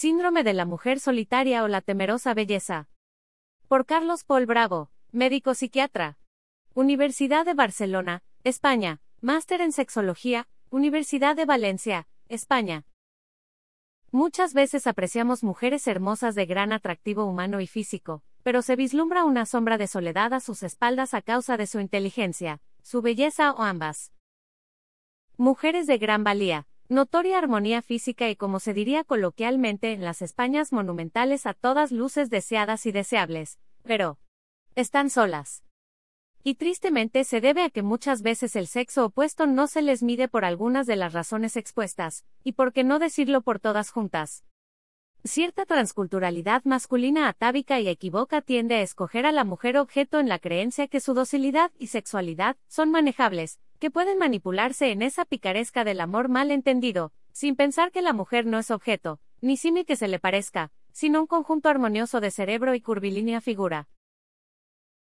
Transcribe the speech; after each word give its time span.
Síndrome 0.00 0.44
de 0.44 0.54
la 0.54 0.64
mujer 0.64 1.00
solitaria 1.00 1.64
o 1.64 1.66
la 1.66 1.80
temerosa 1.80 2.32
belleza. 2.32 2.88
Por 3.66 3.84
Carlos 3.84 4.22
Paul 4.22 4.46
Bravo, 4.46 4.92
médico 5.10 5.54
psiquiatra. 5.54 6.18
Universidad 6.72 7.44
de 7.44 7.54
Barcelona, 7.54 8.22
España. 8.44 9.00
Máster 9.20 9.60
en 9.60 9.72
sexología, 9.72 10.46
Universidad 10.70 11.34
de 11.34 11.46
Valencia, 11.46 12.06
España. 12.28 12.86
Muchas 14.12 14.54
veces 14.54 14.86
apreciamos 14.86 15.42
mujeres 15.42 15.88
hermosas 15.88 16.36
de 16.36 16.46
gran 16.46 16.72
atractivo 16.72 17.24
humano 17.24 17.60
y 17.60 17.66
físico, 17.66 18.22
pero 18.44 18.62
se 18.62 18.76
vislumbra 18.76 19.24
una 19.24 19.46
sombra 19.46 19.78
de 19.78 19.88
soledad 19.88 20.32
a 20.32 20.38
sus 20.38 20.62
espaldas 20.62 21.12
a 21.12 21.22
causa 21.22 21.56
de 21.56 21.66
su 21.66 21.80
inteligencia, 21.80 22.60
su 22.82 23.02
belleza 23.02 23.50
o 23.50 23.62
ambas. 23.62 24.12
Mujeres 25.36 25.88
de 25.88 25.98
gran 25.98 26.22
valía, 26.22 26.67
Notoria 26.90 27.36
armonía 27.36 27.82
física 27.82 28.30
y 28.30 28.36
como 28.36 28.60
se 28.60 28.72
diría 28.72 29.04
coloquialmente 29.04 29.92
en 29.92 30.02
las 30.02 30.22
Españas 30.22 30.72
monumentales 30.72 31.44
a 31.44 31.52
todas 31.52 31.92
luces 31.92 32.30
deseadas 32.30 32.86
y 32.86 32.92
deseables, 32.92 33.58
pero 33.82 34.18
están 34.74 35.10
solas. 35.10 35.64
Y 36.42 36.54
tristemente 36.54 37.24
se 37.24 37.42
debe 37.42 37.62
a 37.62 37.68
que 37.68 37.82
muchas 37.82 38.22
veces 38.22 38.56
el 38.56 38.66
sexo 38.66 39.04
opuesto 39.04 39.46
no 39.46 39.66
se 39.66 39.82
les 39.82 40.02
mide 40.02 40.28
por 40.28 40.46
algunas 40.46 40.86
de 40.86 40.96
las 40.96 41.12
razones 41.12 41.58
expuestas, 41.58 42.24
y 42.42 42.52
por 42.52 42.72
qué 42.72 42.84
no 42.84 42.98
decirlo 42.98 43.42
por 43.42 43.60
todas 43.60 43.90
juntas. 43.90 44.44
Cierta 45.24 45.66
transculturalidad 45.66 46.64
masculina 46.64 47.28
atávica 47.28 47.80
y 47.80 47.88
equivoca 47.88 48.40
tiende 48.40 48.76
a 48.76 48.80
escoger 48.80 49.26
a 49.26 49.32
la 49.32 49.44
mujer 49.44 49.76
objeto 49.76 50.20
en 50.20 50.28
la 50.30 50.38
creencia 50.38 50.88
que 50.88 51.00
su 51.00 51.12
docilidad 51.12 51.70
y 51.78 51.88
sexualidad 51.88 52.56
son 52.66 52.90
manejables, 52.90 53.60
que 53.78 53.90
pueden 53.90 54.18
manipularse 54.18 54.90
en 54.90 55.02
esa 55.02 55.24
picaresca 55.24 55.84
del 55.84 56.00
amor 56.00 56.28
mal 56.28 56.50
entendido, 56.50 57.12
sin 57.32 57.56
pensar 57.56 57.92
que 57.92 58.02
la 58.02 58.12
mujer 58.12 58.46
no 58.46 58.58
es 58.58 58.70
objeto, 58.70 59.20
ni 59.40 59.56
simi 59.56 59.84
que 59.84 59.96
se 59.96 60.08
le 60.08 60.18
parezca, 60.18 60.72
sino 60.92 61.20
un 61.20 61.26
conjunto 61.26 61.68
armonioso 61.68 62.20
de 62.20 62.30
cerebro 62.30 62.74
y 62.74 62.80
curvilínea 62.80 63.40
figura. 63.40 63.88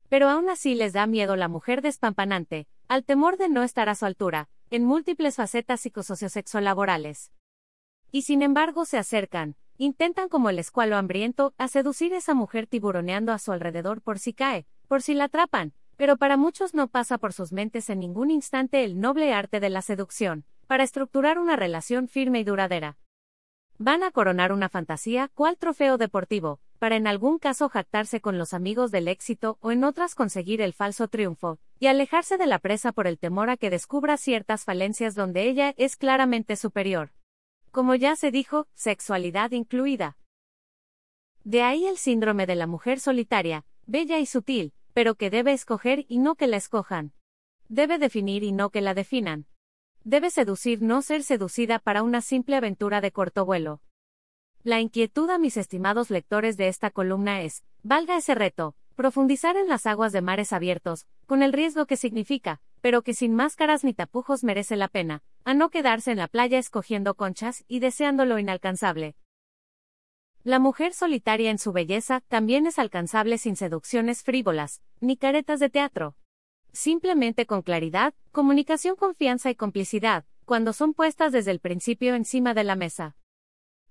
Pero 0.09 0.29
aún 0.29 0.49
así 0.49 0.75
les 0.75 0.93
da 0.93 1.05
miedo 1.05 1.35
la 1.35 1.47
mujer 1.47 1.81
despampanante, 1.81 2.67
al 2.87 3.03
temor 3.03 3.37
de 3.37 3.49
no 3.49 3.63
estar 3.63 3.89
a 3.89 3.95
su 3.95 4.05
altura, 4.05 4.49
en 4.69 4.85
múltiples 4.85 5.35
facetas 5.35 5.81
psicosociosexolaborales. 5.81 7.31
Y 8.11 8.23
sin 8.23 8.41
embargo 8.41 8.85
se 8.85 8.97
acercan, 8.97 9.55
intentan 9.77 10.29
como 10.29 10.49
el 10.49 10.59
escualo 10.59 10.97
hambriento, 10.97 11.53
a 11.57 11.67
seducir 11.67 12.13
esa 12.13 12.33
mujer 12.33 12.67
tiburoneando 12.67 13.31
a 13.31 13.39
su 13.39 13.51
alrededor 13.51 14.01
por 14.01 14.19
si 14.19 14.33
cae, 14.33 14.65
por 14.87 15.01
si 15.01 15.13
la 15.13 15.25
atrapan, 15.25 15.73
pero 15.97 16.17
para 16.17 16.37
muchos 16.37 16.73
no 16.73 16.87
pasa 16.87 17.17
por 17.17 17.33
sus 17.33 17.51
mentes 17.51 17.89
en 17.89 17.99
ningún 17.99 18.31
instante 18.31 18.83
el 18.83 18.99
noble 18.99 19.33
arte 19.33 19.59
de 19.59 19.69
la 19.69 19.81
seducción, 19.81 20.45
para 20.67 20.83
estructurar 20.83 21.39
una 21.39 21.55
relación 21.55 22.07
firme 22.07 22.39
y 22.39 22.43
duradera. 22.43 22.97
Van 23.77 24.03
a 24.03 24.11
coronar 24.11 24.51
una 24.51 24.69
fantasía, 24.69 25.29
cual 25.33 25.57
trofeo 25.57 25.97
deportivo, 25.97 26.59
para 26.79 26.95
en 26.95 27.07
algún 27.07 27.39
caso 27.39 27.69
jactarse 27.69 28.21
con 28.21 28.37
los 28.37 28.53
amigos 28.53 28.91
del 28.91 29.07
éxito 29.07 29.57
o 29.61 29.71
en 29.71 29.83
otras 29.83 30.15
conseguir 30.15 30.61
el 30.61 30.73
falso 30.73 31.07
triunfo, 31.07 31.59
y 31.79 31.87
alejarse 31.87 32.37
de 32.37 32.45
la 32.45 32.59
presa 32.59 32.91
por 32.91 33.07
el 33.07 33.17
temor 33.17 33.49
a 33.49 33.57
que 33.57 33.69
descubra 33.69 34.17
ciertas 34.17 34.63
falencias 34.63 35.15
donde 35.15 35.47
ella 35.49 35.73
es 35.77 35.95
claramente 35.95 36.55
superior. 36.55 37.11
Como 37.71 37.95
ya 37.95 38.15
se 38.15 38.31
dijo, 38.31 38.67
sexualidad 38.73 39.51
incluida. 39.51 40.17
De 41.43 41.61
ahí 41.61 41.85
el 41.87 41.97
síndrome 41.97 42.45
de 42.45 42.55
la 42.55 42.67
mujer 42.67 42.99
solitaria, 42.99 43.65
bella 43.85 44.19
y 44.19 44.25
sutil, 44.25 44.73
pero 44.93 45.15
que 45.15 45.29
debe 45.29 45.53
escoger 45.53 46.05
y 46.07 46.19
no 46.19 46.35
que 46.35 46.47
la 46.47 46.57
escojan. 46.57 47.13
Debe 47.67 47.97
definir 47.97 48.43
y 48.43 48.51
no 48.51 48.69
que 48.69 48.81
la 48.81 48.93
definan. 48.93 49.47
Debe 50.03 50.29
seducir, 50.29 50.81
no 50.81 51.01
ser 51.01 51.23
seducida 51.23 51.79
para 51.79 52.03
una 52.03 52.21
simple 52.21 52.55
aventura 52.55 53.01
de 53.01 53.11
corto 53.11 53.45
vuelo. 53.45 53.81
La 54.63 54.79
inquietud 54.79 55.29
a 55.29 55.37
mis 55.37 55.57
estimados 55.57 56.09
lectores 56.09 56.55
de 56.55 56.67
esta 56.67 56.89
columna 56.89 57.41
es, 57.41 57.63
valga 57.83 58.17
ese 58.17 58.35
reto, 58.35 58.75
profundizar 58.95 59.57
en 59.57 59.67
las 59.67 59.85
aguas 59.85 60.11
de 60.13 60.21
mares 60.21 60.53
abiertos, 60.53 61.07
con 61.25 61.41
el 61.43 61.53
riesgo 61.53 61.85
que 61.85 61.97
significa, 61.97 62.61
pero 62.81 63.01
que 63.01 63.13
sin 63.13 63.33
máscaras 63.33 63.83
ni 63.83 63.93
tapujos 63.93 64.43
merece 64.43 64.75
la 64.75 64.87
pena, 64.87 65.23
a 65.45 65.53
no 65.53 65.69
quedarse 65.69 66.11
en 66.11 66.17
la 66.17 66.27
playa 66.27 66.59
escogiendo 66.59 67.15
conchas 67.15 67.63
y 67.67 67.79
deseando 67.79 68.25
lo 68.25 68.39
inalcanzable. 68.39 69.15
La 70.45 70.59
mujer 70.59 70.93
solitaria 70.93 71.51
en 71.51 71.57
su 71.57 71.71
belleza 71.71 72.19
también 72.27 72.67
es 72.67 72.77
alcanzable 72.77 73.37
sin 73.37 73.55
seducciones 73.55 74.23
frívolas, 74.23 74.81
ni 74.99 75.15
caretas 75.15 75.61
de 75.61 75.69
teatro. 75.69 76.17
Simplemente 76.73 77.45
con 77.45 77.61
claridad, 77.61 78.13
comunicación, 78.33 78.97
confianza 78.97 79.49
y 79.49 79.55
complicidad, 79.55 80.25
cuando 80.43 80.73
son 80.73 80.93
puestas 80.93 81.31
desde 81.31 81.51
el 81.51 81.61
principio 81.61 82.13
encima 82.13 82.53
de 82.53 82.65
la 82.65 82.75
mesa. 82.75 83.15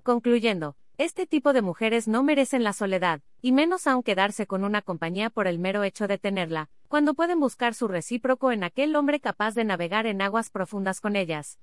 Concluyendo, 0.02 0.76
este 0.98 1.26
tipo 1.26 1.54
de 1.54 1.62
mujeres 1.62 2.06
no 2.06 2.22
merecen 2.22 2.64
la 2.64 2.74
soledad, 2.74 3.22
y 3.40 3.52
menos 3.52 3.86
aún 3.86 4.02
quedarse 4.02 4.46
con 4.46 4.62
una 4.62 4.82
compañía 4.82 5.30
por 5.30 5.46
el 5.46 5.58
mero 5.58 5.84
hecho 5.84 6.06
de 6.06 6.19
tenerla, 6.19 6.69
cuando 6.86 7.14
pueden 7.14 7.40
buscar 7.40 7.72
su 7.72 7.88
recíproco 7.88 8.52
en 8.52 8.62
aquel 8.62 8.94
hombre 8.94 9.20
capaz 9.20 9.54
de 9.54 9.64
navegar 9.64 10.04
en 10.04 10.20
aguas 10.20 10.50
profundas 10.50 11.00
con 11.00 11.16
ellas. 11.16 11.58